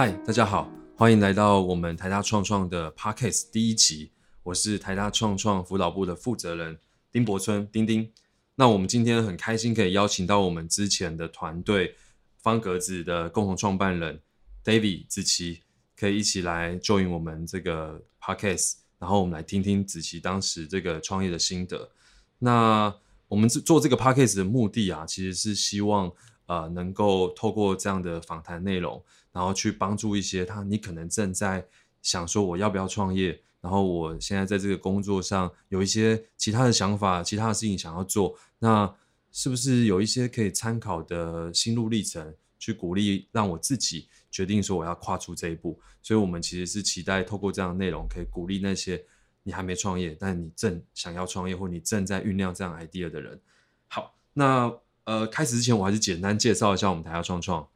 [0.00, 0.66] 嗨，大家好，
[0.96, 4.10] 欢迎来到我们台大创创的 Podcast 第一集。
[4.42, 6.78] 我是台大创创辅导部的负责人
[7.12, 8.10] 丁博春，丁丁。
[8.54, 11.96] 那我们今天很开心可以邀请到我们之前的团队
[12.38, 14.18] 方格子的共同创办人
[14.64, 15.60] David 子琪，
[15.94, 21.90] 可以一起来 join 我们这个 Podcast，然后我们来听听子琪当时这个创业的心得。
[22.38, 22.90] 那
[23.28, 26.10] 我们做这个 Podcast 的目的啊，其实是希望
[26.46, 29.04] 呃能够透过这样的访谈内容。
[29.32, 31.66] 然后去帮助一些他，你可能正在
[32.02, 38.92] 想说我要不要创业，然后我现在在这个工作上有一些其他的想法，其他的事情想要做，那
[39.30, 45.78] 是不是有一些可以参考的心路历程，去鼓励让我自己决定说我要跨出这一步？
[46.02, 49.04] 所以，我们其实是期待透过这样的内容，可以鼓励那些
[49.42, 53.40] 你还没创业，但你正想要创业，或你正在酝酿这样 idea 的人。
[53.86, 54.72] 好，那
[55.04, 57.68] 呃，开始之前我还是简单介绍一下我们台下创创，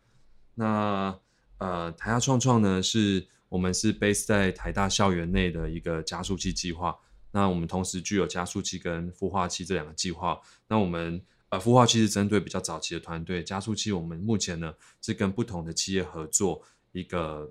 [0.55, 1.17] 那。
[1.65, 6.95] 呃，台大创创呢，是我们是 base 在台大校园内的一个加速器计划。
[7.31, 10.39] 那我们同时具有加速器跟孵化器这两个计划。
[10.69, 16.61] 那我们呃，孵化器是针对比较早期的团队，加速器我们目前呢是跟不同的企业合作
[16.93, 17.51] 一个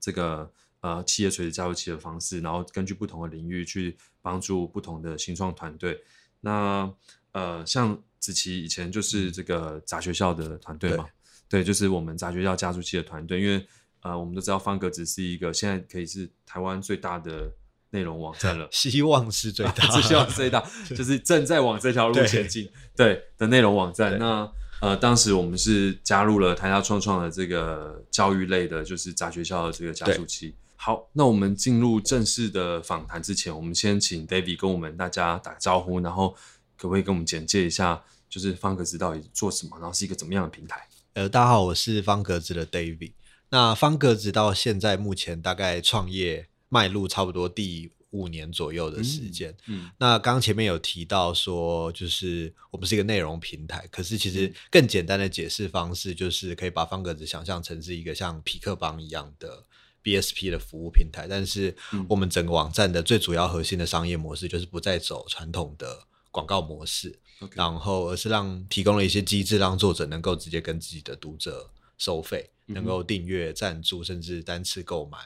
[0.00, 6.02] 这个呃企业垂直加速器的方式，然后根据不同的领域去帮助不同的新创团队。
[6.40, 6.92] 那
[7.30, 11.06] 呃，像子琪以前就是这个杂学校的团队嘛。
[11.48, 13.66] 对，就是我们杂学校加速器的团队，因为
[14.02, 17.50] 呃，我们都知道方格子是一个现在可以是台湾最大的
[17.90, 20.60] 内容网站了， 希望是最大， 希望是最大，
[20.94, 24.18] 就是正在往这条路前进，对的内容网站。
[24.18, 30.54] 那呃，当时我们是加入了台大创创的这个教育类的，就是杂学校的这个加速器。
[30.76, 36.32] 好，那我们进入正式的访谈之前，我们先请 David 跟我们大家打个招呼，然后
[36.76, 40.86] 可不可以跟我们简介一下，就是方格子到底做什么，然后是一个怎么样的平台？
[41.18, 43.10] 呃，大家好，我是方格子的 David。
[43.50, 49.52] 那方格子到现在目前大概创业迈入差不多第五年左右的时间。
[49.66, 59.64] 嗯，那刚刚前面有提到说，就是我们是一个内容平台，可是其实更简单的解释方式，就是可以把方格子想象成是一个像匹克邦一样的
[60.04, 61.26] BSP 的服务平台。
[61.28, 61.76] 但是
[62.08, 67.18] 我们整个网站的最主要核心的商业模式，就是不再走传统的广告模式。
[67.54, 75.18] 然后，而是让提供了一些机制，让作者能够直接跟自己的读者收费，能够订阅、赞助，甚至单次购买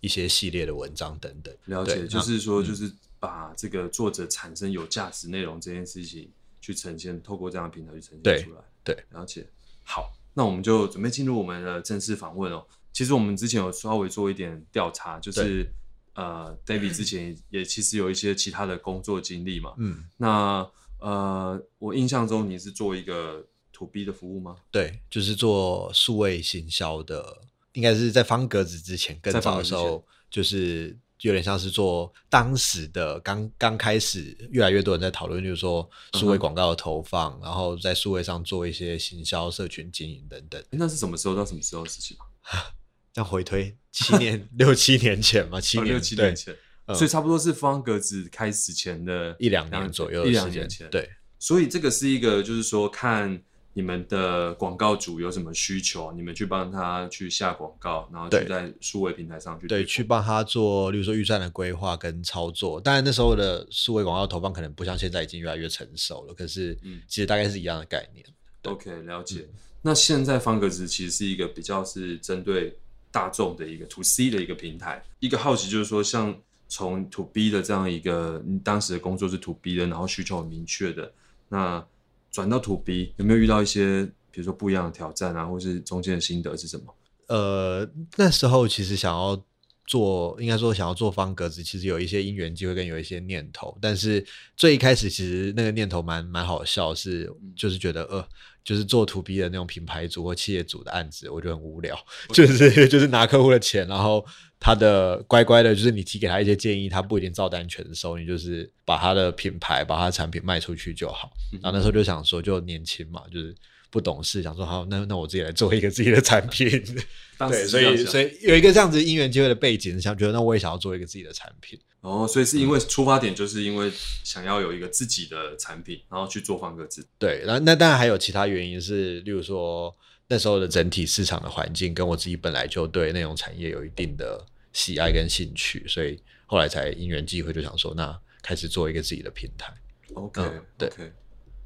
[0.00, 1.56] 一些系列的文章等等。
[1.64, 6.30] 了解，就是说，就是把这个作者产生有价值内容这件事情
[6.60, 8.60] 去呈现，透过这样的平台去呈现出来。
[8.84, 9.46] 对，了解。
[9.82, 12.66] 好，那我们就准备进入我们的正式访问哦。
[12.92, 15.66] 其实我们之前有稍微做一点调查，就是
[16.12, 19.72] 呃，David 之前也其实有一些其他的工作经历嘛。
[19.78, 20.70] 嗯，那。
[21.04, 23.44] 呃，我印象中你是做一个
[23.74, 24.56] to B 的服务吗？
[24.70, 27.42] 对，就是做数位行销的，
[27.74, 40.64] 应该是在方格子之前更早的时候，就是有点像是做当时的刚刚开始，越来越多人在讨论，就是说数位广告的投放，然后在数位上做一些行销、社群经营等等。
[40.70, 42.16] 那是什么时候到什么时候的事情
[43.12, 46.56] 这样回推七年、 六七年前嘛，七年、六七年前。
[46.88, 50.88] 所以差不多是方格子开始前的一两年左右，一两年前。
[50.90, 51.08] 对，
[51.38, 53.40] 所以这个是一个，就是说看
[53.72, 62.80] 你们的广告主有什么需求，你们去帮他去下广告，然后去在数位平台上去对，去帮他做，例如说预算的规划跟操作。
[62.80, 68.24] 当然那时候的数位广告投放可能不像现在已经越来越成熟了，可是嗯，其实大概是一样的概念。
[68.62, 69.46] OK，了解。
[69.82, 72.74] 那现在方格子其实是一个比较是针对
[73.10, 75.04] 大众的一个 To C 的一个平台。
[75.18, 76.34] 一个好奇就是说，像
[76.68, 81.12] 从 to B 的这样一个，你当时的工作是 to B 的，然后需求很明确的，
[81.48, 81.84] 那
[82.30, 86.94] 转到 to B 有没有遇到一些，比如说不一样的挑战啊，或是中间的心得是什么？
[87.28, 89.40] 呃，那时候其实想要
[89.86, 94.24] 做，应该说想要做方格子，其实有一些因缘机会跟有一些念头，但是
[94.56, 98.26] 最一开始其实那个念头蛮蛮好笑，是就是觉得呃。
[98.64, 101.94] 就是做 to B 的那种品牌组或企业组的案子，我觉得很无聊。
[102.30, 104.24] 就是 就是拿客户的钱，然后
[104.64, 108.16] 他的乖乖的，就是你提给他一些建议，他不一定照单全收。
[108.16, 111.30] 你就是把他的品牌、把他的产品卖出去就好。
[111.62, 113.54] 然后那时候就想说，就年轻嘛，就是。
[113.90, 116.68] 不懂事，想说好，那那我自己来做一个自己的产品。
[117.48, 121.78] 对，所以所以有一个这样子因缘机会的背景，想觉得那我也想要做一个自己的产品。
[122.00, 123.88] 哦，所以是因为出发点就是因为
[124.24, 127.06] 想要有一个自己的产品，然后去做方格子。
[127.20, 129.94] 对，然后那当然还有其他原因是，例如说
[130.26, 134.44] 那时候的整体市场的环境，跟我自己本来就对内容产业有一定的
[134.74, 139.72] 喜爱跟兴趣，所以后来才因缘际会就想说，那开始做一个自己的平台。
[140.12, 140.42] OK，
[140.76, 140.90] 对。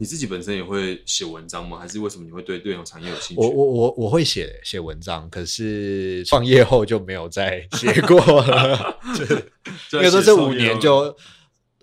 [0.00, 1.76] 你自己本身也会写文章吗？
[1.76, 3.43] 还是为什么你会对内容产业有兴趣？
[3.43, 9.00] 我我我我会写写文章，可是创业后就没有再写过了。
[9.93, 11.16] 应该说这五年就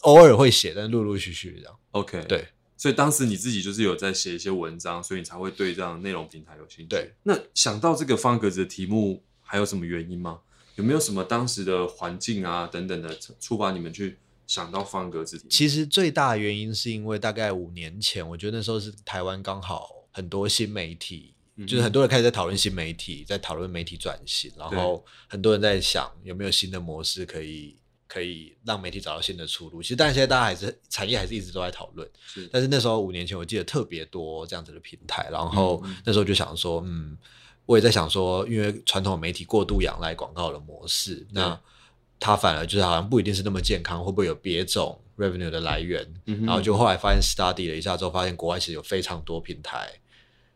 [0.04, 1.76] 偶尔会写，但陆陆续续这样。
[1.92, 2.48] OK，对。
[2.78, 6.88] 所以当时你自己就是有在写一些文章，所以你才会对这样内容平台有兴趣。
[6.88, 7.12] 对。
[7.24, 10.40] 那想到这个方格子的题目，还有什么原因吗？
[10.76, 14.18] 有没有什么当时的环境啊等等的触发你们去？
[14.48, 21.34] 想到方格子，其实最大的原因是因为大概五年前，我觉得那时候是台湾刚好很多新媒体，
[21.66, 27.76] 就是很多人开始在讨论新媒体，在讨论媒体转型，然后很多人在想有没有新的模式可以
[28.08, 29.82] 可以让媒体找到新的出路。
[29.82, 32.08] 其实，但现在大家还是产业还是一直都在讨论，
[32.52, 37.18] 但是那时候五年前，我记得特别多这样子的平台，然后那时候就想说，嗯，
[37.66, 41.60] 我也在想说，因为传统媒体过度仰赖广告的模式，那。
[42.18, 46.02] 它反而就是好像不一定是那么健康，会不会有别种 revenue 的来源？
[46.24, 49.92] 然后就后来发现 study 了一下之后，发现国外其实有非常多平台，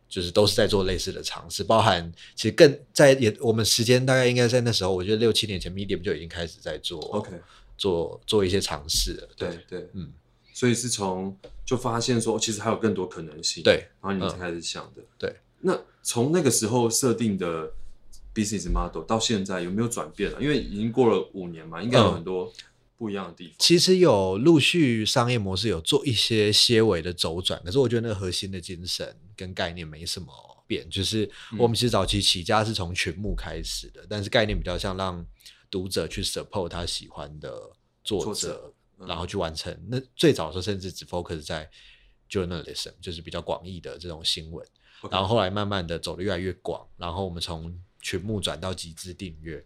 [0.08, 7.30] 就是都是在做类似的尝试，包含其实更在也我们时间大概应该在那时候，我觉得六七年前 Medium 就已经开始在做，OK，
[7.76, 9.28] 做做一些尝试了。
[9.36, 10.10] 对对，嗯，
[10.54, 11.36] 所以是从
[11.66, 15.02] 就发现说其实还有更多可能性，对，然后你们才开始想的。
[15.18, 17.72] 对，那从那个时候设定的。
[18.32, 20.40] business model 到现在有没有转变了？
[20.40, 22.50] 因为已经过了五年嘛，应该有很多
[22.96, 23.56] 不一样的地方。
[23.58, 30.28] 其实有陆续商业模式有做一些些微的周转，可是我觉得那个核心的精神跟概念没什么
[30.64, 30.88] 变。
[30.88, 35.26] 就是我们其实早期起家是从群募开始的，但是概念比较像让
[35.68, 37.52] 读者去 support 他喜欢的
[38.04, 39.76] 作者，然后去完成。
[39.88, 41.68] 那最早的时候甚至只 focus 在
[42.30, 44.66] journalism，就是比较广义的这种新闻。
[45.10, 49.64] 然后后来慢慢的走的越来越广，然后我们从全部转到集资订阅，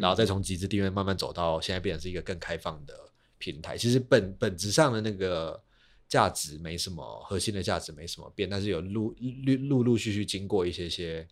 [0.00, 2.94] 然后再从集资订阅慢慢走到现在变成是一个更开放的
[3.38, 3.76] 平台。
[3.76, 5.60] 其实本本质上的那个
[6.08, 9.14] 价值没什么，核心的价值没什么变，但是有陆
[9.44, 11.26] 陆陆陆续续经过一些些，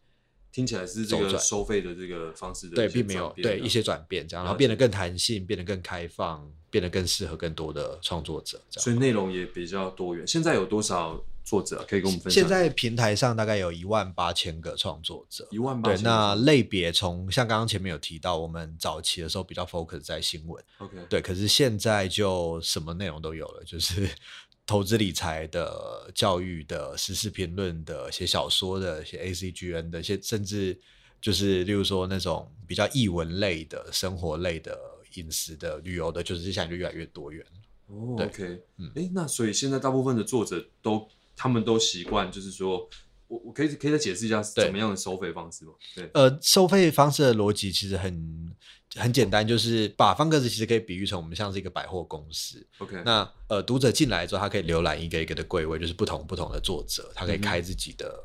[0.50, 8.60] 听起来是这个收费的这个方式对，并没有对一些转变这样，然后变得更弹性，变得更开放，变得更适合更多的创作者。
[8.70, 10.26] 所以内容也比较多元。
[10.26, 11.18] 现在有多少？
[11.46, 12.42] 作者可以跟我们分享。
[12.42, 15.94] 现在平台上大概有一万八千个创作者，一万八。
[15.94, 20.60] 对，那类别从像刚刚前面有提到，我们早期的时候比较 focus 在新闻。
[20.78, 24.10] OK，对，可是现在就什么内容都有了，就是
[24.66, 30.76] 投资理财的、教育的、时事评论的、写小说的、写 ACGN 的、些甚至
[31.20, 34.76] 就是例如说那种比较译文类的、生活类的、
[35.16, 37.44] 饮食的、旅游的，就是现在就越来越多元
[37.88, 41.08] 哦，OK，嗯，哎，那所以现在大部分的作者都。
[41.38, 42.88] 他们都习惯，就是说，
[43.28, 45.72] 我我可以可以再解释一下怎么样的收费方式吗？
[45.94, 48.56] 对，呃，收费方式的逻辑其实很
[48.94, 52.66] 很简单，就是把方格子其实可以比喻成我们像是一个百货公司。
[52.78, 58.18] OK，那呃，读者进来之后，他可以浏览一个一个的柜位，就是不同不同的作者，他可以开自己的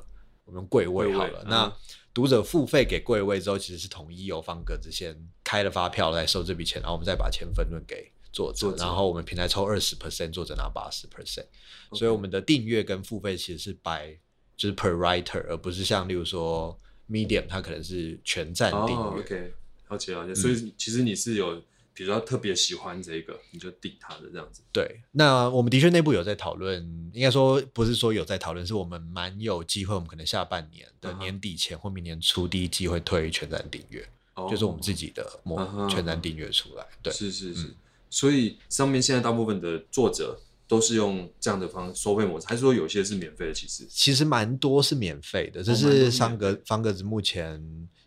[0.45, 1.43] 我们柜位好了。
[1.49, 1.67] 那
[2.13, 8.11] 读者付费给贵位之后，其实是统一由方格子先开了发票来收这笔钱，然后我们再把钱分润给。
[8.33, 11.43] 作者，然后我们平台抽二十 percent，作者拿八十 percent，
[11.91, 14.17] 所以我们的订阅跟付费其实是 by
[14.55, 16.79] 就是 per writer，而不是像例如说
[17.09, 19.21] medium，它可能是全站订阅。
[19.21, 19.53] OK，
[19.89, 20.33] 了解了解。
[20.33, 21.61] 所以其实你是有
[21.93, 24.61] 比较特别喜欢这个，你就订它的这样子。
[24.71, 26.81] 对，那我们的确内部有在讨论，
[27.13, 34.07] 应该说不是说有在讨论，是我们蛮有机会，我们可能下半年的年底前或明年初第一季会推全站订阅，
[34.49, 36.85] 就是我们自己的模全站订阅出来。
[37.03, 37.73] 对，是是是。
[38.09, 43.53] 所以上面现在大部分的作者都是用这样的方收费模式，还是说有些是免费的？
[43.53, 47.61] 其实其实蛮多是免费的，这是方格方格子目前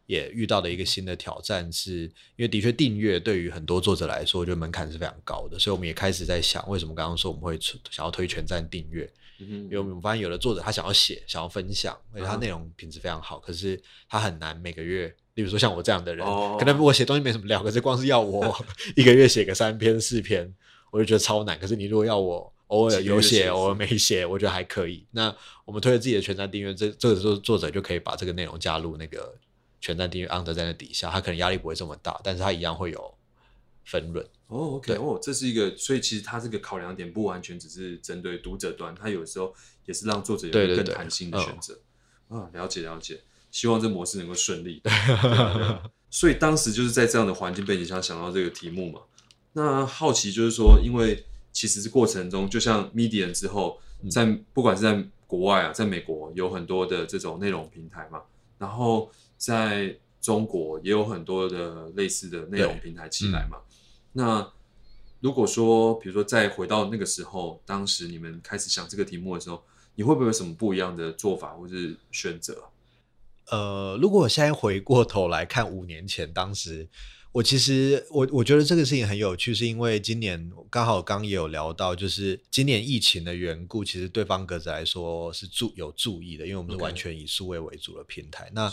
[0.07, 2.03] 也遇到的一个新的挑战，是
[2.37, 9.11] 因为的确订阅对于很多作者来说，我觉得门槛是非常高的，所以我们也开始在想，为什么刚刚说我们会想要推全站订阅？
[9.39, 15.15] 因为我们发现有的作者他想要写，想要分享，而且他内容品质非常好，可是他很难每个月。
[15.35, 16.25] 例如说像我这样的人，
[16.57, 18.57] 可能我写东西没什么料，可是光是要我
[18.95, 20.55] 一个月写个三篇四篇，
[20.93, 21.59] 我就觉得超难。
[21.59, 25.05] 可是你如果要我偶尔有写，偶尔没写，我觉得还可以。
[25.11, 25.35] 那
[25.65, 29.35] 我们推了自己的全站订阅，这这个时候作者就可以把这个内容加入那个
[29.85, 33.15] 全站订阅 under 在那底下，他可能压力不会这么大，但是他一样会有
[33.85, 34.25] 分润。
[34.47, 41.79] 哦，OK，哦，这是一个，所以其实它这个考量点不完全只是针对读者端，它有时候也是让作者有更弹性的选择。
[42.29, 43.21] 啊，了解了解。
[43.51, 44.83] 希望这模式能够顺利，
[46.11, 49.03] 所以当时就是在这样的环境背景下想到这个题目嘛。
[49.53, 53.79] 那好奇就是说，因为其实是过程中，就像 Medium 之后，
[54.11, 58.23] 在不管是在国外啊，在美国有很多的这种内容平台嘛，
[58.59, 63.59] 然后在中国也有很多的类似的内容平台起来嘛。
[64.13, 64.53] 那
[65.21, 69.63] 如果说，比如说再回到那个时候，当时你们开始想这个题目的时候，
[69.95, 72.65] 你会不会有什么不一样的做法或是选择？
[73.51, 76.89] 呃，如果我现在回过头来看五年前，当时
[77.35, 88.49] 我其实我我觉得这个事情很有趣，是因为今年刚好刚也有聊到，就是今年疫情的缘故，其实对方格子来说是注有注意的，因为我们是完全以数位为主的平台。
[88.55, 88.73] 那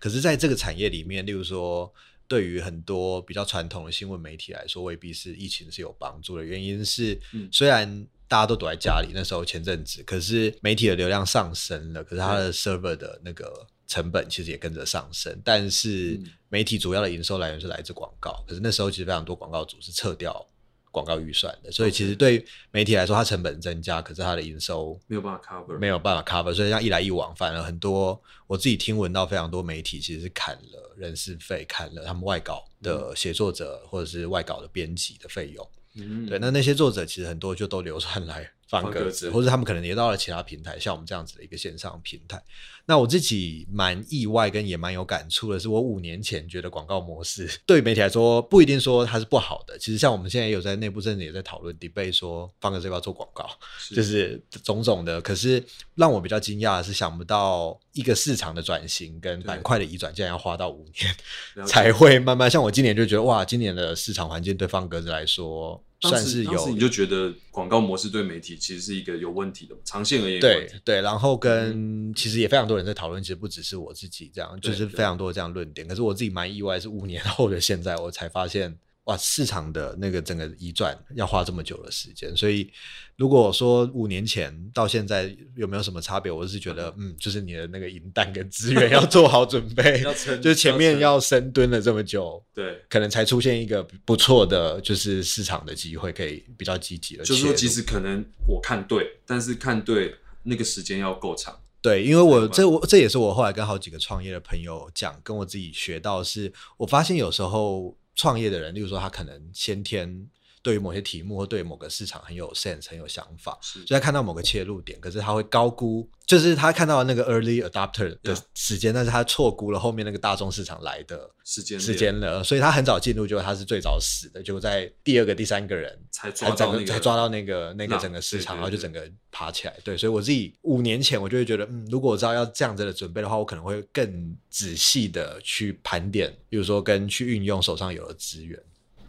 [0.00, 1.90] 可是在这个产业里面，例如说。
[2.30, 6.44] 对于很多比较传统的新闻媒体来说，未必是疫情是有帮助的。
[6.44, 15.38] 原因是，虽然大家都躲在家里，那时候前阵子，可是媒体的流量上升了，可是它的 server 的那个成本其实也跟着上升。
[15.44, 16.18] 但是
[16.48, 20.46] 媒体主要的营收来源是来自广告，可是那时候其实非常多广告主是撤掉。
[20.92, 35.70] 广告预算的，所以其实对媒体来说，它成本增加，可是它的营收没有办法 cover，没有办法 cover，所以这样一来一往，反而很多我自己听闻到非常多媒体其实是砍了人事费，砍了他们外稿的写作者或者是外稿的编辑的费用。
[35.94, 38.50] 嗯，对，那那些作者其实很多就都流传来。
[38.70, 42.40] 方格子，或者他们可能也到了其他平台，像我们这样子的一个线上平台。
[42.86, 49.76] 那我自己蛮意外，跟也蛮有感触的是，我五年前觉得广告模式 对媒体来说不一定说它是不好的。
[49.78, 53.48] 其实像我们现在也有在内部甚至也在讨论 debate 说方格子要不要做广告，
[53.94, 55.20] 就是种种的。
[55.20, 55.62] 可是
[55.96, 62.50] 让我比较惊讶的是，想不到一个市场的转型跟板块的移转，竟然要花到五年才会慢慢。
[62.50, 65.82] 像我今年就觉得哇，今年的市场环境对方格子来说。
[66.00, 70.40] 算是有，你就觉得广告模式对媒体其实是一个有问题的，长线而言。
[70.40, 75.86] 对对，然后跟其实也非常多人在讨论，其实不只是我自己这样，就是非常多这样论点。
[75.86, 78.78] 可是我自己蛮意外，是五年后的现在，我才发现。
[79.10, 82.70] 哇，市场的那个整个移转要花这么久的时间，所以
[83.16, 90.00] 如果说五年前到现在有没有什么差别，我是觉得， 嗯，就是你的那个银弹跟资源要做好准备，
[90.40, 97.24] 就是前面要深蹲了这么久，对，可能才出现一个不错的就是市场的机会，可以比较积极的。
[97.24, 100.14] 就是说，即使可能我看对，但是看对
[100.44, 101.58] 那个时间要够长。
[101.82, 107.96] 对，因为我这我这也是我后来跟好几个创业的朋友讲，跟我自己学到是，我发现有时候。
[108.20, 110.28] 创业的人，例如说他可能先天
[110.62, 129.74] 对于某些题目或对某个市场很有 sense、很有想法，所以他看到某个切入点，可是他会高估，就是他看到那个 early adopter 的时间，但是他错估了后面那个大众市场来的时间时间了，所以他很早进入，结果他是最早死的，就在第二个、第三个人才抓到那个才抓到那个那个整个市场，然后就整个爬起来。
[129.82, 138.60] 对，所以我自己五年前我就会觉得，嗯，如果我知道要这样子的准备的话，我可能会更仔细的去盘点，比如说跟去运用手上有的资源。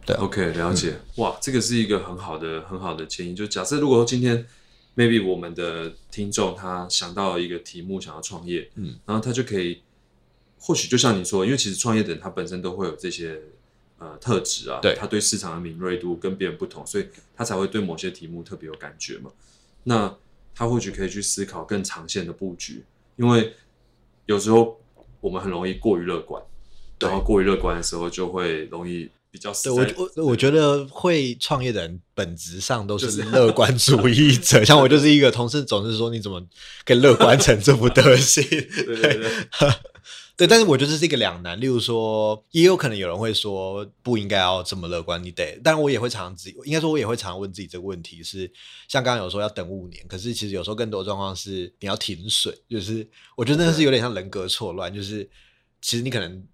[0.04, 0.96] 对，OK，了解。
[1.16, 3.34] 哇，这个是一个很好的、很好的建议。
[3.34, 4.44] 就假设如果说今天
[4.96, 9.80] ，maybe 我们的听众他想到一个题目，想要创业，嗯，然后他就可以，
[10.58, 13.40] 或许就像你说，因为其实创业的人他本身都会有这些
[13.98, 17.06] 呃特质啊，对，他对市场的敏锐度跟别人不同，所以
[17.36, 19.30] 他才会对某些题目特别有感觉嘛。
[19.84, 20.12] 那
[20.52, 23.54] 他或许可以去思考更长线的布局，因为
[24.26, 24.80] 有时候
[25.20, 26.42] 我们很容易过于乐观，
[26.98, 29.08] 然后过于乐观的时候就会容易。
[29.32, 36.38] 比较对我我我觉得会创业的人本质上都是乐观 主义者，像我就是一个同事总是说你怎么
[36.84, 38.44] 可以乐观成这副德行？
[38.46, 39.30] 对对对，
[40.36, 41.58] 对，但是我觉得这是一个两难。
[41.58, 48.52] 例如说，也有可能有人会说不应该要这么乐观，你得，但我也会常常自己，应该说我也会常常问自己这个问题：是
[48.86, 55.26] 像刚刚有说要等五年，可是其实有时候更多状况是你要停水，就是我觉得那是有点像人格错乱，就是
[55.80, 56.44] 其实你可能。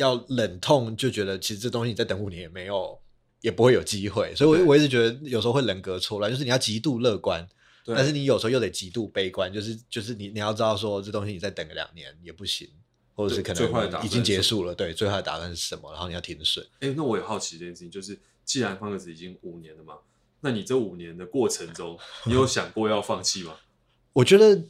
[0.00, 2.98] 要冷痛就觉得，其实这东西你再等五年也没有，
[3.40, 4.34] 也不会有机会。
[4.34, 7.46] 所以，我我一直觉得有时候会人格错乱，就是你要极度乐观，
[7.86, 12.68] 但是你有时候又得极度悲观，就是就是你你要知道说这东西你再等个两年也不行，
[13.14, 14.74] 或者是可能已经结束了。
[14.74, 15.90] 对，最坏的打算是什么？
[15.92, 16.66] 然后你要停损。
[16.80, 19.94] 哎，那我也好奇这件事情，就是既然方格子已经五年了嘛，
[20.40, 23.56] 那你这五年的过程中，你有想过要放弃吗？
[24.14, 24.64] 我觉得。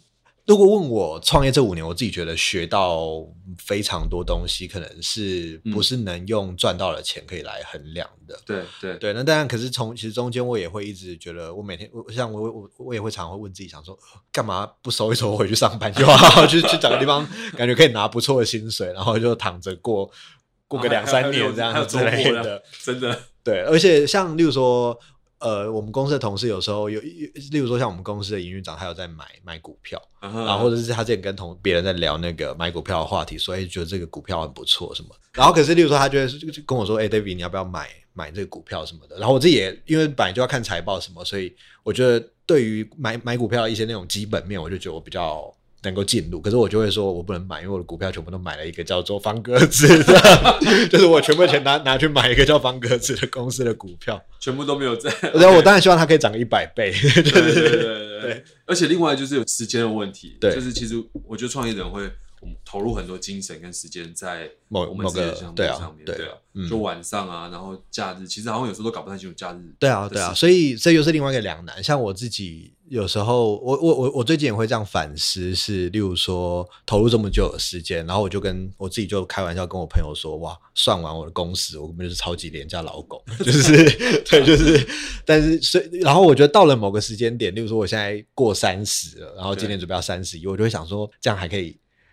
[0.47, 3.25] 如果问我创业这五年，我自己觉得学到
[3.59, 8.37] 非常多东西，可能是不是能用赚到的钱可以来衡量的。
[8.45, 13.97] 对对对，那当然，可是从其实中间我也会一直觉得，我每天我像我我我也会常会问自己，想说
[14.33, 17.25] 干嘛不收一收回去上班，就好 去去找个地方，
[17.57, 20.11] 感觉可以拿不错的薪水，然后就躺着过
[20.67, 22.63] 过个两三年这样之类的。
[22.83, 24.99] 真的对，而且像例如说。
[25.41, 35.09] 呃，我们公司的同事有时候有，例如说像我们公司的营运长，他有在买买股票，然后或者是他之前跟同别人在聊那个买股票的话题，所以觉得这个股票很不错什么。
[35.33, 36.31] 然后可是例如说他觉得
[36.67, 39.17] 跟我说，哎，David，你要不要买买这个股票什么的？
[39.17, 45.51] 然后我自己也因为本来就要看财报什么，所以我觉得对于买买股票的一些那种基本面，我就觉得我比较
[45.83, 55.11] 能够进入，可是我就会说我不能买，因为我的股票全部都买了一个叫做方格子的， 就是我全部钱拿拿去买一个叫方格子的公司的股票，全部都没有在。
[55.35, 57.81] 然后我当然希望它可以涨个一百倍，对对对对
[58.23, 58.45] 对。
[58.67, 62.11] 而且另外就是有时间的问题，对，就是其实我觉得创业人会。
[62.43, 66.33] 我们投入很多精神跟时间在某某个项目上面，对啊，
[66.67, 69.59] 就晚上啊，然后假日，其实好像有时候都搞不太清楚假日。
[69.79, 71.85] 对啊，对啊，所以这又是另外一个两难。
[71.85, 83.73] 像我自己有时候，我我我我最近也会这样反思，是例如说投入这么久的时间，然后我就跟我自己就开玩笑跟我朋友说，哇，算完我的工时，我根本就是超级廉价老狗，就是
[84.29, 84.85] 对，就是，
[85.25, 91.69] 但是所以，然后我觉得到了某个时间点，例如说我现在过三十了，然后今年准备要三十一，我就会想说，这样还可以。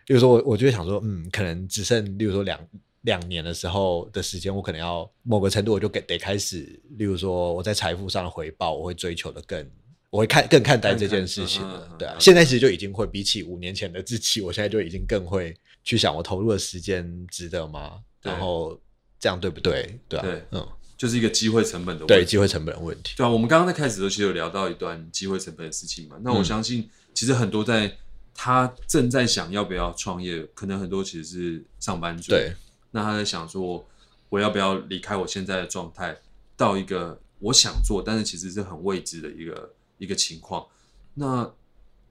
[0.06, 2.60] 例如说我，我就会想说，嗯，可能只剩，例如说两
[3.02, 9.68] 两年的时候的时间，我可能要某个程度，我就给得开始，例如说我在财富上的回报，我会追求的更，
[10.10, 12.16] 我会看更看待这件事情了，对啊。
[12.20, 18.00] 现在其实就已经会比起五年前的自己，我现在就已经更会去想，我投入的时间值得吗？
[18.22, 18.80] 然后
[19.20, 20.00] 这样对不对？
[20.08, 23.14] 对啊，嗯，就是一个机会成本的对机会成本的问题。
[23.18, 27.98] 对啊，我们刚刚在开始的时候其实有聊到一段机会成本的事情嘛，那我相信其实很多在。
[28.40, 32.30] 他正在想要不要创业，可能很多其实是上班族。
[32.30, 32.54] 对，
[32.92, 33.84] 那他在想说，
[34.30, 36.16] 我要不要离开我现在的状态，
[36.56, 40.66] 到一个我想做，但是其实是很未知的一个一个情况。
[41.14, 41.44] 那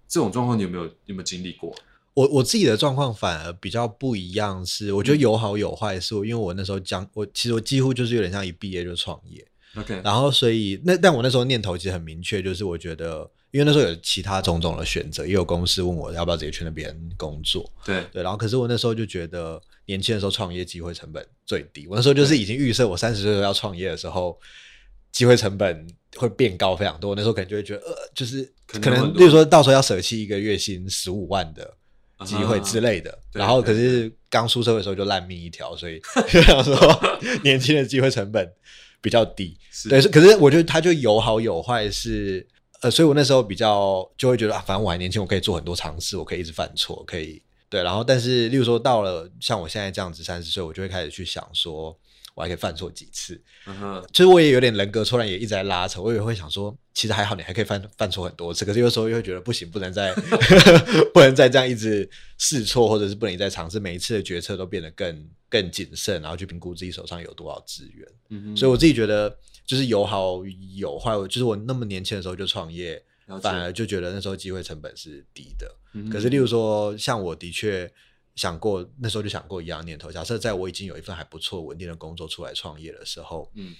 [0.08, 1.74] 这种状况你有没有有没有经历过？
[2.14, 5.98] 我我自己的状况反而比较不一样，是我觉得有好有坏。
[6.00, 9.46] 是我因为我那时候将我其实我几乎就是有点像一毕业就创业。
[9.76, 13.30] OK，然后所以那但我那时候念头其实很明确，就是我觉得。
[13.52, 17.64] 因为那时候有其他种种的选择，也有公司问我要不要直接去那边工作。
[17.86, 21.86] 对对，然后可是我那时候就觉得年轻的时候创业机会成本最低。
[21.86, 24.38] 我那时候就是已经预设我三十岁要创业的时候，
[25.10, 25.86] 机会成本
[26.16, 27.14] 会变高非常多。
[27.14, 31.74] 那时候可能就会觉得呃，就是可能，例如说到时候要舍弃一个月薪十五万的
[32.24, 33.16] 机会之类的。
[33.32, 36.76] 然后可是刚出社会的时候就烂命一条，所以就 想说
[37.44, 38.50] 年轻的机会成本
[39.00, 39.56] 比较低。
[39.88, 42.46] 对，可是我觉得它就有好有坏是。
[42.82, 47.82] 呃，所以我那时候比较就会觉得啊，反正我还年轻，我可以做很多尝试，我可以一直犯错，可以对。
[47.82, 51.98] 然后，但是，例如说到了像我现在这样子三十岁，我就会开始去想说，
[52.36, 53.40] 我还可以犯错几次。
[53.66, 58.64] 嗯哼，其实我也有点人格突然也一直在拉扯，我也会想说，其实还好，你还可以犯犯错很多次。
[58.64, 60.14] 可是有时候又会觉得不行，不能再
[61.12, 68.08] 不能再这样一直试错，或者是不能再尝试，每一次的决策都变得更更谨慎，然后去评估自己手上有多少资源。
[68.28, 69.36] 嗯哼，所以我自己觉得。
[69.66, 70.42] 就是有好
[70.76, 73.02] 有坏，就是我那么年轻的时候就创业，
[73.42, 75.68] 反而就觉得那时候机会成本是低的。
[76.08, 77.92] 可是，例如说，像我的确
[78.36, 80.12] 想过，那时候就想过一样念头。
[80.12, 83.74] 假设在我已经有一份还不错稳定的工作出来创业的时候，嗯，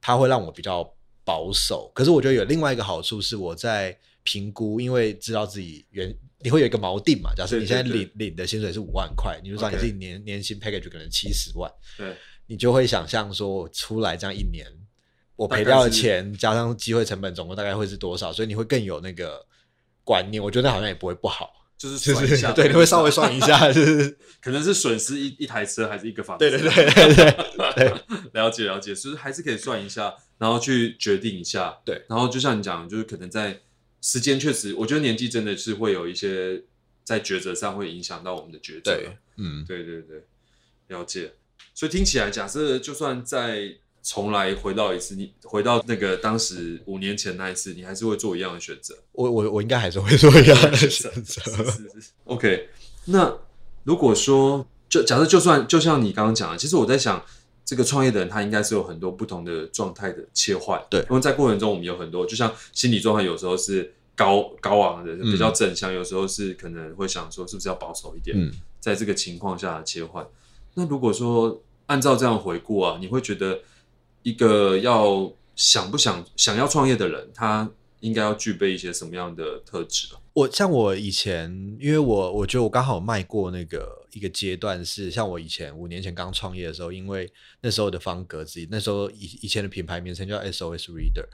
[0.00, 0.88] 它会让我比较
[1.24, 1.92] 保守。
[1.94, 7.34] 可是，我觉得有另外一个好处是，我在评估，因为知道自己原你会有一个锚定嘛。
[7.36, 12.16] 假设你现在领领的薪水是五万块，你就知道你自己年年薪 package 可能七十万，对，
[12.46, 14.66] 你就会想象说，我出来这样一年。
[15.34, 18.32] 我赔掉的钱加上机会成本，总共大概会是多少？
[18.32, 19.44] 所以你会更有那个
[20.02, 20.42] 观念。
[20.42, 26.50] 我觉得好像也不会不好，就是算一下，对，你会稍微算一下，就是 可能是损失一一台车还是一个房子？
[26.50, 27.94] 对对 对对对，
[28.32, 31.76] 了解了解，就是还是可以算一下，然后去决定一下。
[31.84, 33.60] 对，然后就像你讲，就是可能在
[34.00, 36.62] 时间确实，我觉得年纪真的是会有一些
[37.04, 38.98] 在抉择上会影响到我们的抉择。
[39.36, 40.24] 嗯，对对对，
[40.88, 41.34] 了解。
[41.74, 43.76] 所以听起来，假设就算在
[44.06, 48.96] 重来回到一次，你回到那个当时五年前那一次，你还是会做一样的选择。
[49.10, 51.42] 我我我应该还是会做一样的选择。
[52.26, 52.68] OK，
[53.06, 53.36] 那
[53.82, 57.20] 如果说就假设就算就像你刚刚讲的，其实我在想，
[57.64, 60.80] 这个创业的人他应该是有很多不同的状态的切换。
[60.88, 68.36] 对，因为在过程中我们有很多，就像心理状态有时候是高高昂的，比较正向；有时候是可能会想说是不是要保守一点。
[68.38, 70.24] 嗯，在这个情况下切换，
[70.74, 73.58] 那如果说按照这样回顾啊，你会觉得？
[74.26, 81.48] 一个要想不想想要创业的人，他应该要具备一些什么样的特质我像我以前，
[81.80, 91.26] 因为我我觉得我刚好迈过那个一个阶段，是像我以前五年前刚创业的时候，因为那时候的方格子，那时候以以前的品牌名称叫 SOS Reader。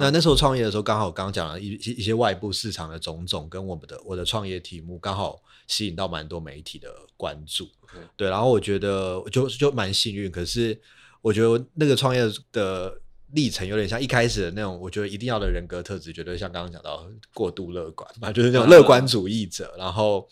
[0.00, 7.68] 那那时候创业的时候，刚好刚刚讲了一一些外部市场的种种，跟我们的我的创业题目刚好吸引到蛮多媒体的关注。
[8.16, 10.80] 对，然后我觉得就就蛮幸运，可是。
[11.20, 13.00] 我觉得那个创业的
[13.32, 20.28] 历程有点像一开始的那种，我觉得一定要的人格特质，绝对像刚刚讲到过度乐观嘛，就是那种乐观主义者，然后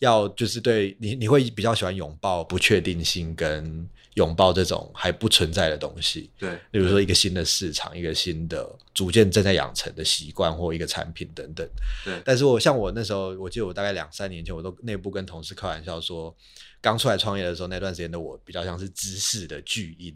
[0.00, 11.66] 要就是对你你会比较喜欢拥抱不确定性跟拥抱这种还不存在的东西，对，比如说一个新的市场，一个新的逐渐正在养成的习惯或一个产品等等。
[12.04, 16.34] 对，但是我像我那时候，我记得我大概两三年前，我都内部跟同事开玩笑说，
[16.80, 20.12] 刚出来创业的时候，那段时间的我比较像是知识的巨婴，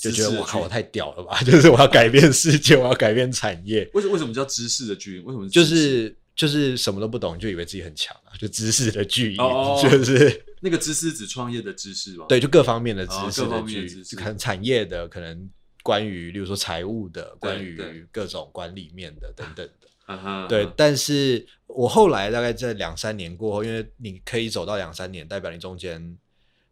[0.00, 1.40] 就觉得我靠，我太屌了吧！
[1.42, 3.88] 就是我要改变世界，我要改变产业。
[3.94, 5.24] 为什为什么叫知识的巨婴？
[5.24, 8.30] 为什么就是就是什么都不懂，就以为自己很强啊？
[8.38, 9.38] 就知识的巨婴，
[9.82, 12.26] 就是那个知识指创业的知识吧？
[12.28, 15.50] 对，就各方面的知识的巨，可能产业的，可能
[15.82, 20.48] 关于，例如说财务的，关于各种管理面的等等的。
[20.48, 26.16] 对，但是我后来大概在两三年过后，因为你可以走到两三年，代表你中间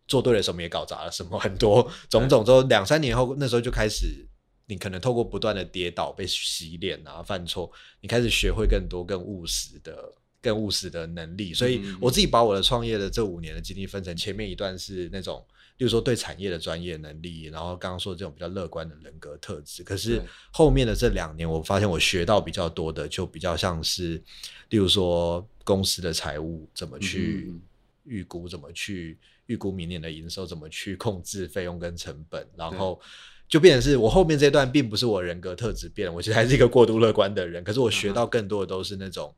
[0.06, 2.44] 做对了什么，也搞砸了什么，很多种种。
[2.44, 4.26] 之后两三年后，那时候就开始，
[4.66, 11.52] 你可能透过不断的跌倒、被洗脸啊、犯错，你开始学会更多、更务实的、更务实的能力。
[11.52, 15.44] 所以我自己把我的创业的这五年的经历分成前面一段是那种。
[15.78, 24.14] 例如说对产业的专业能力，然后刚刚说这种比较乐观的人格特质，可是后面的这两年，我发现我学到比较多的，就比较像是，
[24.70, 27.52] 例如说公司的财务怎么去
[28.04, 33.00] 预估，怎么去预估明年的营收，怎么去控制费用跟成本，然后
[33.48, 39.34] 就变成是我后面这段并不是我人格特质变了，我其实还是一个过度乐观的人，可是我学到更多的都是那种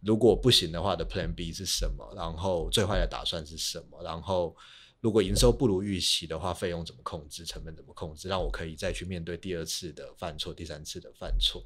[0.00, 4.56] 如果不行的话的 Plan B 是什么，然后最坏的打算是什么，然后。
[5.00, 7.44] 如果营收不如预期的话，费用怎么控制？
[7.44, 8.26] 成本怎么控制？
[8.26, 11.62] 让我可以再去面对第二次的犯错、第三次的犯错。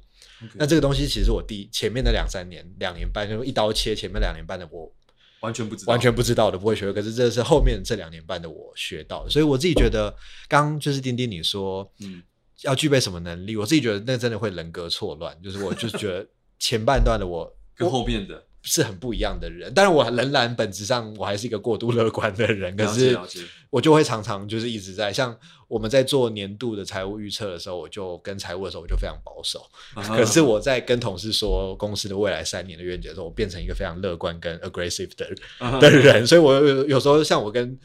[0.55, 4.93] 那这个东西其实我第前面的两三年、两年半就一刀切，前面两年半的我
[5.41, 6.91] 完全不知道，完全不知道的不会学。
[6.91, 9.29] 可是这是后面这两年半的我学到的。
[9.29, 10.13] 所以我自己觉得，
[10.47, 12.21] 刚就是丁丁你说，嗯，
[12.63, 13.55] 要具备什么能力？
[13.55, 15.35] 我自己觉得那真的会人格错乱。
[15.41, 18.43] 就是我就是觉得前半段的我 跟后面的。
[18.61, 22.75] 是很不一样的人，但是我仍然本质上我还是一个过度乐观的人。
[22.75, 23.17] 可是
[23.69, 25.35] 我就会常常就是一直在像
[25.67, 29.65] 我们在做年度的财务预测的时候，我就跟财务的时候我就非常保守。
[29.95, 36.27] 可是我在跟同事说公司的未来三年的愿景的时候，我变成一个非常乐观跟 aggressive 的的人。
[36.27, 37.79] 所以我有有时候像我跟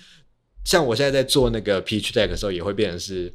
[0.65, 3.33] 像我现在在做那个 pitch deck 的时候，也会变成是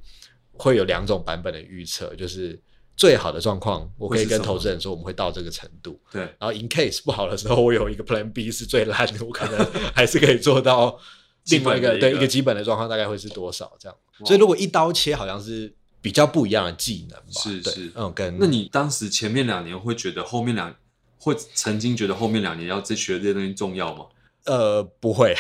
[0.51, 2.59] 会有两种版本的预测，就是。
[2.99, 5.97] 最好的状况，我可以跟投资人说，我们会到这个程度。
[6.11, 10.99] 对，然后 in case 不好的时候，我有一个 plan B 是最烂的， 我可能还是可以做到
[11.45, 13.97] 另外一个对一个基本的状况大概会是多少这样。
[14.25, 17.41] 所以如果一刀切，好像是比较不一样的技能吧。
[17.41, 20.75] 是是，嗯，跟那你当时前面两年会觉得后面两
[21.17, 24.07] 会曾经觉得后面两年要再学这些东西重要吗？
[24.43, 25.33] 呃，不会，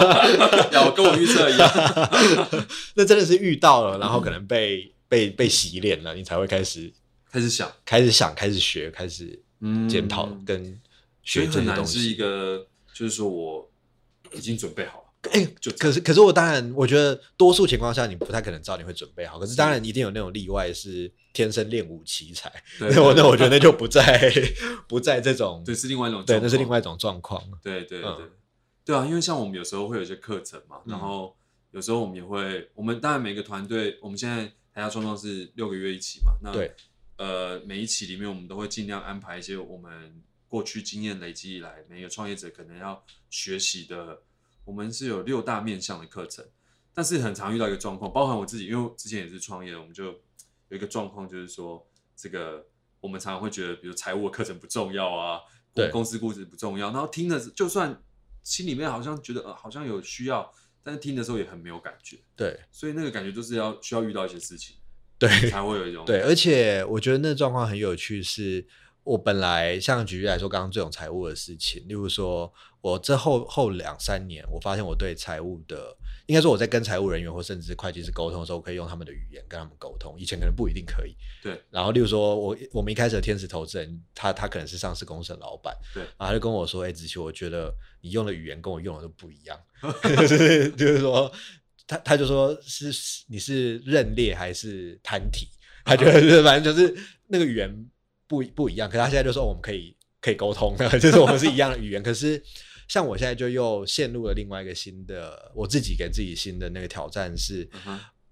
[0.72, 1.70] 要跟我预测一样。
[2.96, 4.94] 那真的是遇到了，然后可能被。
[5.08, 6.92] 被被洗脸了，你才会开始
[7.30, 9.42] 开始想，开始想，开始学，开始
[9.88, 10.80] 检讨跟
[11.22, 11.98] 学这些东西。
[12.00, 13.70] 是一个，就是说我
[14.32, 15.02] 已经准备好了。
[15.32, 19.38] 哎，就可是可是我当然，我觉得多数情况下你不太可能知道你会准备好。
[19.38, 22.52] 可是当然一定有那种例外，是天生练武奇才。
[22.78, 24.32] 那我那我觉得那就不在
[24.86, 27.42] 不在这种，对，是另外一种，对，那是另外一种状况。
[27.62, 28.12] 对对对
[28.84, 31.36] 对啊，因为像我们有时候会有一些课程嘛，然后
[31.72, 34.52] 有时候我们也会，我们当然每个团队，我们现在。
[34.76, 36.36] 大家创创是六个月一期嘛？
[36.42, 36.52] 那
[37.16, 44.22] 呃，每一期里面我们都会尽量安排一些我们过去经验累积以来，每个创业者可能要学习的。
[44.66, 46.44] 我们是有六大面向的课程，
[46.92, 50.04] 但是很常遇到一个状况，包含我自己，因为之前也是创业，我们就
[50.68, 52.66] 有一个状况，就是说这个
[53.00, 55.40] 我们常常会觉得，比如财务的课程不重要啊，
[55.90, 57.98] 公司估值不重要，然后听的就算
[58.42, 60.52] 心里面好像觉得呃好像有需要。
[60.86, 64.76] 但是听的时候也很没有感觉，对，所以那个感觉就是要需要遇到一些事情，
[65.18, 66.20] 对，才会有一种对。
[66.20, 68.64] 而且我觉得那状况很有趣，是
[69.02, 75.96] 我本来像举例来说，刚刚这种财务的事情，例如说我这后后两三年，我发现我对财务的。
[76.26, 80.16] 应该说我在跟财务人员或甚至会计师沟通的时候，我可以用他们的语言跟他们沟通。
[80.18, 81.16] 以前可能不一定可以。
[81.40, 81.62] 对。
[81.70, 85.72] 然后，例如说我我们一开始的天使投资人，他他可能是上市公司的老板。
[85.94, 86.02] 对。
[86.02, 89.56] 然后他就跟我说：“哎，子琪，我觉得你用的语言跟我用的都不一样。
[90.02, 91.30] ”就是就是说，
[91.86, 92.90] 他他就说是
[93.28, 95.46] 你是认列还是摊体？
[95.84, 96.92] 他觉得是反正就是
[97.28, 97.88] 那个语言
[98.26, 98.88] 不不一样。
[98.88, 102.02] 可是他现在就说我们可以可以沟通， 就是我们是一样的语言。
[102.02, 102.42] 可是。
[102.88, 107.68] 像我现在就又陷入了另外一个新的，我自己给自己新的那个挑战是，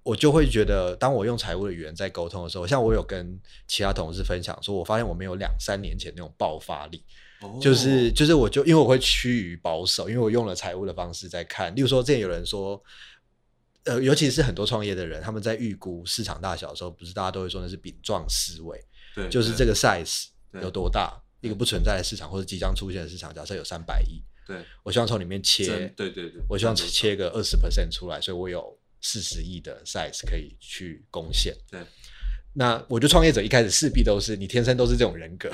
[0.03, 7.03] 我就会觉得，当我用财务的语言在沟通的时候，像我有跟其他同事分享说，我发现我没有两三年前那种爆发力，
[7.61, 12.81] 就是就是我就因为我会趋于保守，因为我用了财务的方式在看，例如说之前有人说，
[13.85, 18.79] 呃，尤其是很多创业的人，他们在预估市场大小的时候，不是大家都会说那是饼状思维，
[19.15, 20.27] 对，就是这个 size
[20.61, 24.23] 有多大，一个不存在的市场或者即将出现的市场，假设有三百亿。
[24.47, 31.55] 对，我希望从里面切，对对对，我希望切个二十 percent 出来，所以我有四十亿的 size 可以去贡献。
[31.71, 31.81] 对，
[32.53, 35.51] 那我觉得创业者一开始势必都是你天生都是这种人格，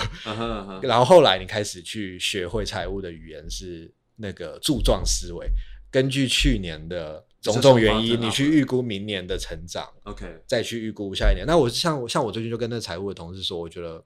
[0.82, 5.48] 然后后来你开始去学会财务的语言是那个柱状思维，
[5.90, 7.24] 根据去年的。
[7.42, 11.46] 种种原因，你去预估明年的成长，OK，再去预估下一年。
[11.46, 14.04] 那我像像我最近就跟那财务的同事说，我觉得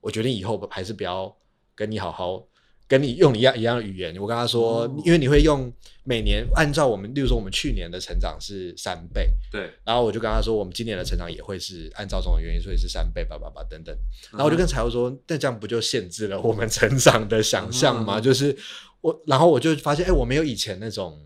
[0.00, 1.30] 我决定以后还是不要
[1.74, 2.42] 跟你好好
[2.92, 4.14] 跟你用一样一样的语言。
[4.20, 5.72] 我跟他说，因为你会用
[6.04, 13.96] 每年按照我们，例如说我们去年的成长是三倍，对，然后我就跟他说，我们今年的成长也会是按照这种原因，所以是三倍，叭叭叭等等。
[14.32, 18.20] 然后我就跟财务说，那这样不就限制了我们成长的想象吗？
[18.20, 18.54] 就是
[19.00, 21.18] 我，然后我就发现，哎，我没有以前那种。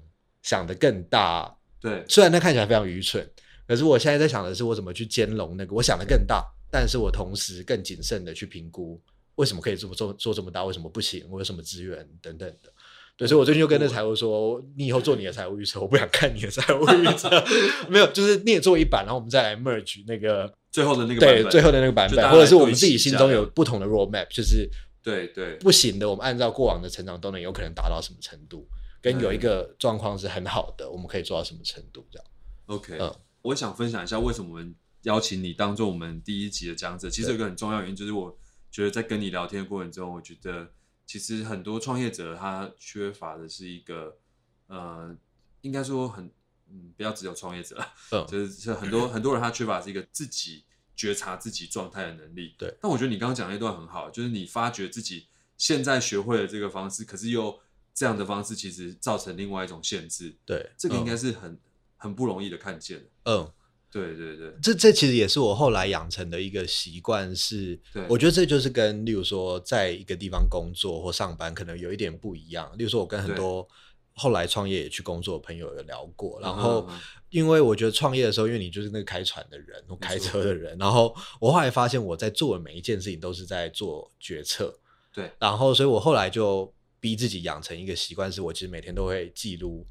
[0.42, 3.28] 想的更大，对，虽然那看起来非常愚蠢，
[3.66, 5.74] 可是我现在在想的是，我怎么去兼容那个？
[5.74, 9.02] 我想的更大，但是我同时更谨慎的去评估，
[9.36, 11.24] 为什么可以这么做做这么大，为什么不行？
[11.30, 12.72] 我有什么资源等等的。
[13.16, 17.30] 对，所以我最近就跟那财务说，你以后做你的财务预测，我不想看你的财务预测。
[17.88, 24.68] 没有，就是你也做一版，然后我们再来 merge 那个最后的那个对最后的那个版本，或者是我们自己心中有不同的 roadmap，就是
[25.02, 28.68] 对对不行的，我们按照过往的成长都能有可能达到什么程度。
[29.02, 32.04] 跟有一个状况是很好的，我们可以做到什么程度？
[32.10, 32.26] 这样
[32.66, 32.96] ，OK。
[32.98, 37.08] 嗯，我想分享一下为什么我们邀请你当做我们第一集的讲者。
[37.08, 38.36] 其实有一个很重要原因，就是我
[38.76, 40.70] 觉得在跟你聊天的过程中，我觉得
[41.06, 44.18] 其实很多创业者他缺乏的是一个，
[44.66, 45.16] 呃，
[45.62, 46.30] 应该说很，
[46.68, 52.54] 嗯，不要只有创业者，嗯，就是很多很多人他缺乏是一个自己觉察自己状态的能力。
[52.58, 52.76] 对。
[52.78, 57.58] 但我觉得你刚刚讲那段很好，就是你发觉自己现在学会了这个方式，可是又
[57.94, 61.58] 这样的方式其实造成另外一种限制，对，这个应该是很
[61.96, 63.08] 很不容易的看见。
[63.24, 63.50] 嗯，
[63.96, 72.70] 对对对，这这其实也是我后来养成的一个习惯，是，我觉得这就是跟例如说在一个地方工作或上班可能有一点不一样。
[72.76, 73.66] 例如说，我跟很多
[74.12, 76.88] 后来创业也去工作的朋友有聊过，然后
[77.30, 84.78] 因为我觉得创业的时候，因为你就是那个开船的人或开车的人，然后我后来发现我在做的每一件事情都是在做决策，
[85.12, 86.72] 对，然后所以我后来就。
[86.98, 89.86] 逼自己养成一个习惯，是我其实每天都会记录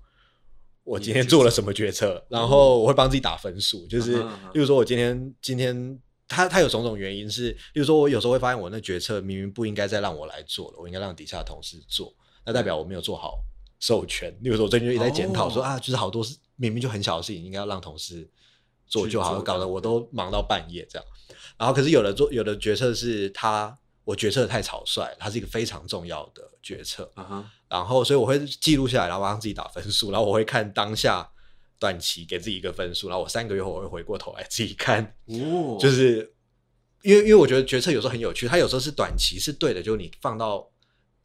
[0.85, 3.85] 我今天做了什么决策，然后我会帮自己打分数。
[3.87, 4.19] 就是，
[4.53, 12.13] 例如说，我今天今天他他有种种原因是，例如说，我有时候会发现我那决策明明不应该再让我来做了，我应该让底下同事做，
[12.45, 13.39] 那代表我没有做好
[13.79, 14.31] 授权。
[14.41, 18.29] 例如说，我最近就一直在检讨说啊，就是好多事明明就很小的事情，应该要让同事
[18.85, 21.07] 做就好，搞得我都忙到半夜这样。
[21.57, 23.77] 然后，可是有的做有的决策是他。
[24.05, 27.11] 我决策太草率，它是一个非常重要的决策。
[27.75, 30.11] 然后，所以我会记录下来，然后帮自己打分数。
[30.11, 31.29] 然后我会看当下
[31.77, 33.09] 短期给自己一个分数。
[33.09, 35.03] 然后我三个月后我会回过头来自己看。
[35.25, 36.33] 哦，就是
[37.03, 40.71] 因为因为我觉得决策有时候很有趣，它有时候是短期是对的，就是你放到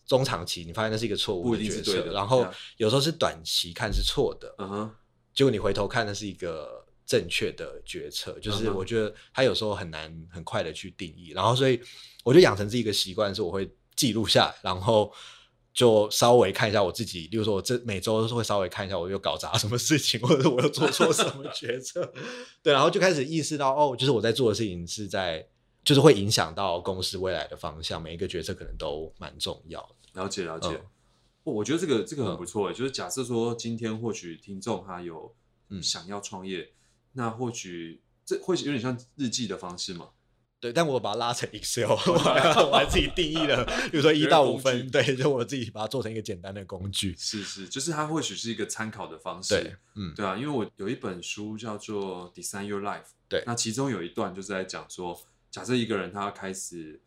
[0.04, 2.12] 中长期，你发现那是一个错误的决策。
[2.12, 4.90] 然后有时候是短期看是错的，嗯哼，
[5.32, 8.38] 结果你回头看那是一个正确的决策。
[8.40, 11.30] 就是我觉得它有时候很难很快的去定义。
[11.34, 11.80] 然后所以。
[12.22, 15.10] 我就养成这一个习惯，是我会记录下来，然后
[15.72, 17.28] 就稍微看一下我自己。
[17.28, 22.12] 例如说，我这每周都会稍微看一下，我又搞砸什么事情， 或者我又做错什么决策。
[22.62, 25.46] 对，然后就开始意识到，哦，就是我在做的事情是在，
[25.84, 28.02] 就是会影响到公司未来的方向。
[28.02, 30.20] 每一个决策可能都蛮重要的。
[30.20, 30.82] 了解，了解。
[31.42, 32.72] 我觉得这个这个很不错。
[32.72, 35.34] 就是假设说，今天或许听众他有
[35.82, 36.72] 想要创业，
[37.12, 40.10] 那或许这会有点像日记的方式嘛？
[40.60, 47.16] 对，但我把它拉成 Excel， 我还自己定义了，比如说一到五分，对，就我自己把它做成一个简单的工具。
[47.16, 49.54] 是是，就是它或许是一个参考的方式。
[49.54, 55.18] 对，嗯，对啊，因为我有一本书叫做《Design Your Life》，对，那其中有一段就是在讲说，
[55.50, 57.00] 假设一个人他要开始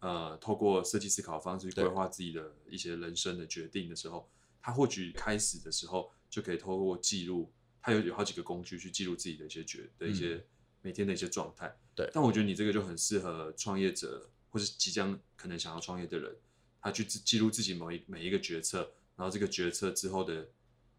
[0.00, 4.28] 呃，透过设计思考方式去规划自己的一些人生的决定的时候，
[4.60, 10.44] 他或许开始的时候就可以透过记录，他有有好几个工具去记录自己的一些决的一些
[10.82, 11.72] 每天的一些状态。
[11.96, 16.36] 对，但我觉得你这个就很适合创业者，或是即将可能想要创业的人，
[16.82, 20.46] 他去记录自己某一每一个决策，然后这个决策之后的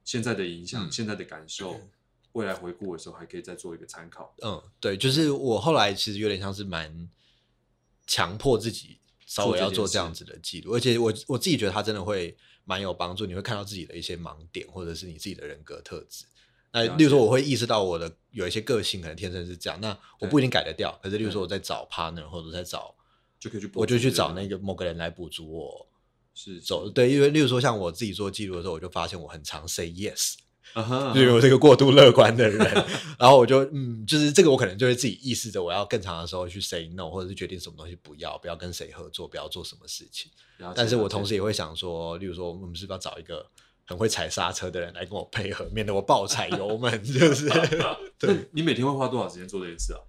[0.03, 1.79] 现在的影响、现在的感受，
[2.31, 4.35] 未来回顾的时候还可以再做一个参考。
[4.41, 7.07] 嗯，对，就是我后来其实有点像是蛮
[8.07, 16.25] 强迫自己稍微要做这样子的记录，而且我我自己觉得他真的会蛮有帮助，你会看到自己的一些盲点，或者是你自己的人格特质。
[16.71, 20.91] 那例如说，我会意识到我的有一些个性可能天生是这样，那我不一定改得掉。
[21.01, 22.93] 可是，例如说我在找 partner 或者在找，
[23.39, 25.87] 就可以去，我就去找那个某个人来补足我
[26.35, 30.33] 是走对，因为例如说像我自己做记录的时候，我就发现我很常 say yes，
[31.15, 32.59] 因为我是一个过度乐观的人，
[33.17, 40.29] 然后我就嗯，就是这个我可能就会自己意识着我要更长的时候去 say no，或者是决定什么东西不要，不要跟谁合作，不要做什么事情。
[40.75, 41.33] 但是我同时。
[41.33, 43.45] 也会想说，例如说我们是不是要找一个
[43.87, 47.49] 很会踩刹车的人来跟我配合，免得我爆踩油门，就是。
[48.19, 49.99] 对，你每天会花多少时间做这件事啊？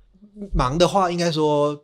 [0.53, 1.83] 忙的话，应该说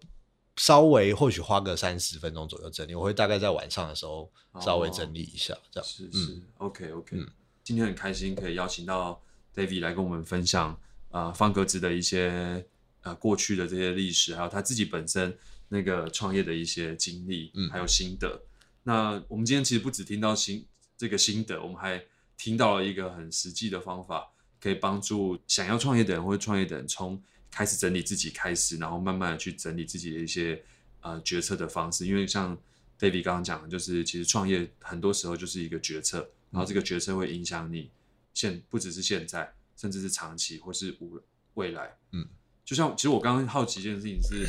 [0.56, 4.28] 稍微或许花个三十分钟左右整理，我会大概在晚上的时候
[4.60, 5.88] 稍微整理一下，这样。
[5.88, 7.16] 是是，OK OK。
[7.62, 9.22] 今天很开心可以邀请到
[9.54, 10.78] David 来跟我们分享
[11.10, 12.64] 啊方格子的一些
[13.02, 15.36] 呃过去的这些历史，还有他自己本身
[15.68, 18.42] 那个创业的一些经历，嗯，还有心得。
[18.82, 22.02] 那我们今天其实不只听到心这个心得，我们还
[22.36, 24.30] 听到了一个很实际的方法，
[24.60, 30.62] 可以帮助想要创业的人或者创业的人从开始整理自己开始，然后慢慢的去整理自己的一些
[31.00, 32.06] 呃决策的方式。
[32.06, 32.56] 因为像
[32.98, 36.30] David 刚刚讲的，就是其实创业很多时候就是一个决策。
[36.50, 37.90] 然后这个决策会影响你
[38.32, 41.20] 现不只是现在，甚至是长期或是未
[41.54, 41.92] 未来。
[42.12, 42.24] 嗯，
[42.64, 44.46] 就像其实我刚刚好奇一件事情是，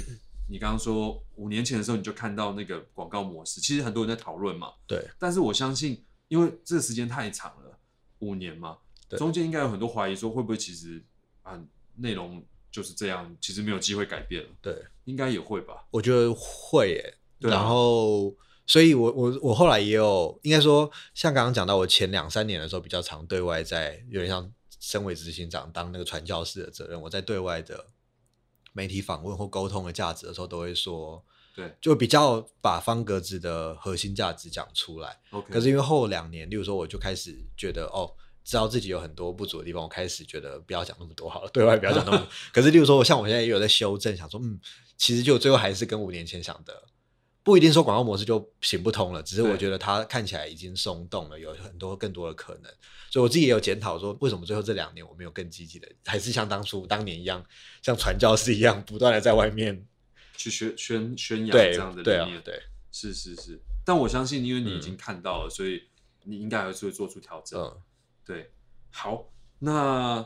[0.48, 4.72] 你刚刚说五年前的时候你就看到那个广告模式，其实很多人在讨论嘛。
[4.86, 5.04] 对。
[5.18, 7.80] 但是我相信，因为这个时间太长了，
[8.20, 8.78] 五年嘛，
[9.18, 11.04] 中间应该有很多怀疑，说会不会其实
[11.44, 11.60] 啊
[11.96, 14.50] 内容就是这样，其实没有机会改变了。
[14.62, 15.86] 对，应该也会吧。
[15.92, 17.18] 我觉得会耶。
[17.40, 18.36] 然后。
[18.68, 27.00] 所以，我我我后来也有，应该说，像刚刚讲到，我前两三年的时候比较常对外在，有点像身为执行长当那个传教士的责任。
[27.00, 27.86] 我在对外的
[28.74, 31.24] 媒体访问或沟通的价值的时候，都会说，
[31.56, 35.18] 对，就比较把方格子的核心价值讲出来。
[35.32, 35.54] OK。
[35.54, 38.12] 可是因为后两年，例如说，我就开始觉得，哦，
[38.44, 42.28] 知道自己有很多不足的地方，我开始觉得不要讲那么多好了，对外不要讲那么多。
[42.52, 44.60] 可是，例如说，像我现在也有在修正，想说，嗯，
[44.98, 46.84] 其实就最后还是跟五年前想的。
[47.42, 52.64] 不一定说广告模式就行不通了，只是我觉得它看起来已经松动了，有很多更多的可能。
[53.12, 57.46] 所以我自己也有检讨说，为什么最后这两年我没有更积极的，还是像当初当年一样，
[57.84, 59.86] 像传教士一样，不断的在外面
[60.38, 62.42] 去宣宣宣扬这样的理念。
[62.44, 63.60] 对，是是是。
[63.86, 65.84] 但我相信，因为你已经看到了，所以
[66.24, 67.60] 你应该还是会做出调整。
[67.60, 67.82] 嗯，
[68.26, 68.52] 对。
[68.92, 70.26] 好，那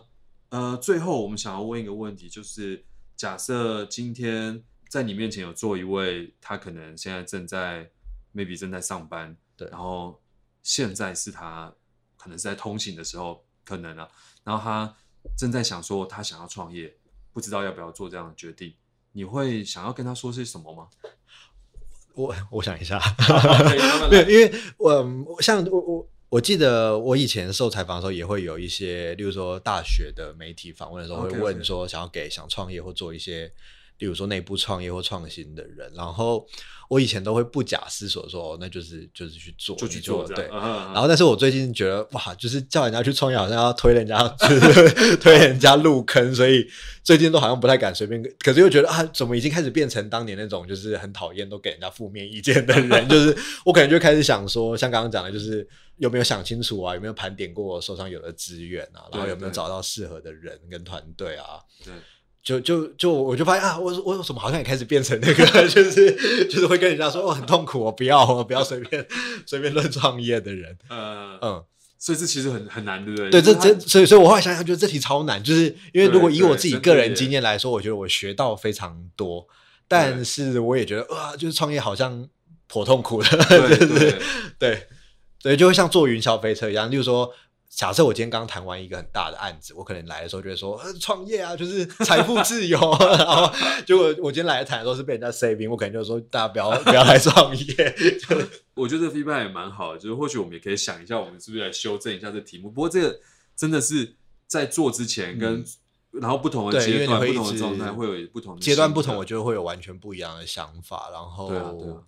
[0.50, 4.64] 呃，最后我们想要问一个问题，就是假设今天。
[4.90, 7.92] 在你面前有坐一位，他可能现在正在
[8.34, 10.20] maybe 正在上班，对，然后
[10.64, 11.72] 现在是他
[12.18, 14.10] 可能是在通勤的时候，可能啊，
[14.44, 14.98] 然后他
[15.38, 16.98] 正在想说他想要创业，
[17.32, 18.74] 不知道要不要做这样的决定，
[19.14, 20.88] 你会想要跟他说些什么吗？
[22.16, 23.00] 我我想一下，
[24.12, 33.52] 没有，因为我像我我我记得我以前受采访的时候，也会有一些，例如说大学的媒体访问的时候，会问说想要给想创业或做一些。
[34.00, 36.48] 比如说内部创业或创新的人，然后
[36.90, 40.48] 我以前都会不假思索说，那就是就是去做，就去做，对。
[40.48, 44.18] 然后，但是我最近觉得，哇，就是叫人家去创业，好像要推人家，
[45.20, 46.66] 推人家入坑，所以
[47.04, 48.24] 最近都好像不太敢随便。
[48.40, 53.08] 可是又觉得啊，怎么已经开始变成当年那种就是很讨厌都给人家负面意见的人？
[53.10, 56.96] 就是我可能就开始想说，像刚刚讲的，就是有没有想清楚啊？
[56.96, 59.04] 有没有盘点过我手上有的资源啊？
[59.12, 61.60] 然后有没有找到适合的人跟团队啊？
[61.84, 61.94] 对。
[62.42, 69.06] 就就就我就发现啊，我我怎么好像也开始变成那个， 就是就是会跟人家说哦很痛苦，我不要我不要随便
[69.46, 70.78] 随便乱创业的人。
[70.90, 71.64] 嗯嗯，
[71.98, 73.30] 所以这其实很很难，对不对？
[73.30, 79.46] 对，这这所以所以我后来想想，觉得这题超难，就是因为如果以我自己个人经验来说，我觉得我学到非常多，
[79.88, 82.28] 但是我也觉得哇，就是创业好像
[82.68, 84.16] 颇痛苦的， 对对
[84.58, 84.88] 对，
[85.40, 87.32] 所以就会像坐云霄飞车一样，就是说。
[87.70, 92.78] 假设我今天刚谈完一个很大的案子，我可能来的时候就会说创业啊，就是财富自由。
[93.00, 93.50] 然后
[93.86, 97.96] 结果我今天来谈的时候是被人家 saving，我可能就说大家不要不要来创业。
[98.74, 102.70] 我觉得这 feedback 也蛮好的，就是或许我们也可以想一下，我们是不是来修正一下这题目。
[102.72, 103.20] 不过这个
[103.56, 104.16] 真的是
[104.48, 105.64] 在做之前跟
[106.12, 111.10] 然后不同的阶段、不同的状态会有不同的阶段不同，我觉得会有完全不一样的想法。
[111.14, 112.04] 然后，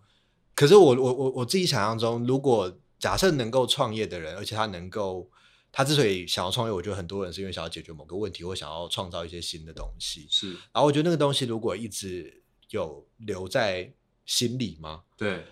[0.56, 5.30] 可是我我我我自己想象中，如果假设能够创业的人，而且他能够。
[5.71, 10.27] 他之所以想要创业，我觉得很多人是因为想要解决某个问题，或想要创造一些新的东西。
[10.29, 13.93] 是，然后我觉得那个东西如果一直有留在
[14.25, 15.45] 心里吗，对，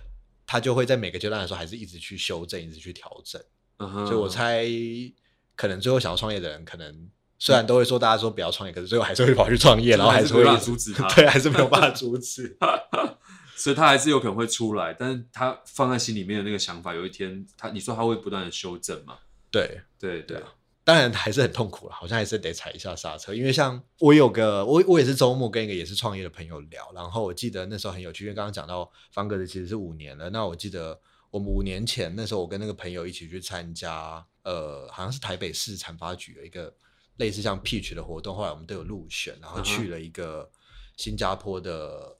[0.46, 3.42] 他就会在每个阶段的时候还是一直去修正，一直去调整。
[3.78, 4.66] 所以我猜，
[5.56, 12.58] 可能最后想要创业的人，可能虽然都会说大家说不要创业，可是最后还是会跑去创业，然后还是会阻止他， 对，还是没有办法阻止。
[13.56, 19.18] 所以他还是有可能会出来，但是他放在心里面的那个想法，有一天他你说他会不断的修正嘛？
[19.52, 20.42] 对对对，
[20.84, 23.34] 当然还是很痛苦了，好像还是得踩一下刹车。
[23.34, 30.30] 因为像我有个我我也是周末跟一个也是创业的朋友聊，然后我记得那时候很有趣，因为刚刚讲到方格子其实是五年了。
[30.30, 31.00] 那我记得
[31.32, 36.74] 我们五年前那时候，我跟那个朋友一起去参加呃，好像是台北市产发局有一个
[37.18, 40.50] 类似像 Peach 的活动，后来我们都有入选，然后去了一个
[40.98, 42.18] 新加坡的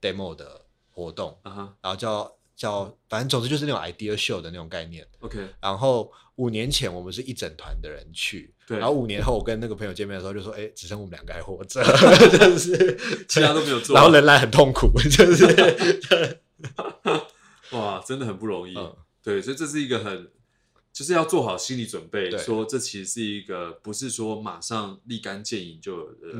[0.00, 1.38] demo 的活动，
[1.80, 5.06] 然后叫叫，反正总之就是那种 idea show 的那种概念。
[5.20, 11.82] OK，然后五年前我们是一整团的人去，对，然后五年后我跟那个朋友见面的时候就说，哎，只剩我们两个还活着，
[12.38, 16.40] 就是 其他都没有做，然后仍然很痛苦，就是，
[17.76, 18.74] 哇，真的很不容易。
[19.22, 20.30] 对，所以这是一个很。
[20.92, 26.34] 就是要做好心理准备，说这其实是一个不是说马上立竿见影就呃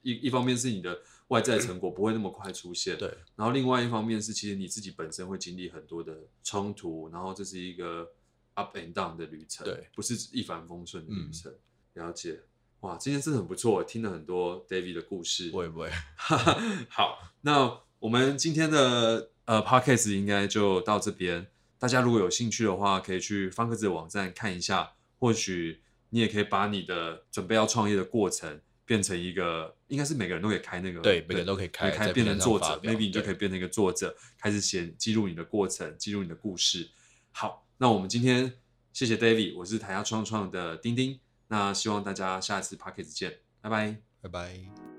[0.00, 0.98] 一一方面是你的
[1.28, 3.06] 外在成果不会那么快出现，对，
[3.36, 8.08] 然后另外一方面是其实你自己本身会经历很多的冲突，然后这是一个
[8.56, 11.54] up and down 的旅程，对，不是一帆风顺的旅程。
[11.94, 12.40] 了解，
[12.80, 15.90] 哇，今天真的很不错，听了很多 David 的故事，会不会？
[16.90, 21.46] 好，那我们今天的呃 podcast 应该就到这边。
[21.78, 24.94] 大家如果有兴趣的话，可以去方格子的网站看一下。
[25.18, 32.78] 或许你也可以把你的准备要创业的过程变成一个，应该是每个人都可以开那个，对，每个人都可以开，开变成作者。
[32.82, 36.90] maybe 你就可以变成一个作者，开始写记录你的过程，记录你的故事。
[37.32, 38.54] 好，那我们今天
[38.92, 41.20] 谢谢 David，我是台下创创的丁丁。
[41.48, 44.95] 那希望大家下一次 p a c k e t 见，拜拜，拜拜。